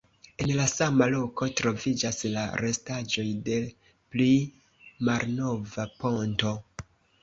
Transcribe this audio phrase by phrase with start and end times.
[0.43, 3.61] En la sama loko troviĝas la restaĵoj de
[4.17, 4.29] pli
[5.13, 6.61] malnova ponto.